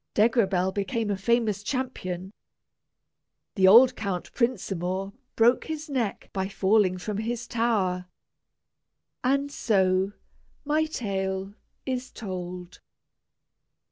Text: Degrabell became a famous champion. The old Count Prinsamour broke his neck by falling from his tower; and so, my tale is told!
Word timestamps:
Degrabell 0.15 0.73
became 0.73 1.11
a 1.11 1.15
famous 1.15 1.61
champion. 1.61 2.33
The 3.53 3.67
old 3.67 3.95
Count 3.95 4.33
Prinsamour 4.33 5.13
broke 5.35 5.65
his 5.65 5.91
neck 5.91 6.31
by 6.33 6.47
falling 6.49 6.97
from 6.97 7.17
his 7.19 7.45
tower; 7.47 8.07
and 9.23 9.51
so, 9.51 10.13
my 10.65 10.85
tale 10.85 11.53
is 11.85 12.09
told! 12.09 12.79